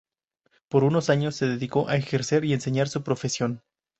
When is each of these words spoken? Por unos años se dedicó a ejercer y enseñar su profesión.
Por 0.67 0.83
unos 0.83 1.11
años 1.11 1.35
se 1.35 1.45
dedicó 1.47 1.87
a 1.87 1.95
ejercer 1.95 2.43
y 2.43 2.53
enseñar 2.53 2.89
su 2.89 3.03
profesión. 3.03 3.61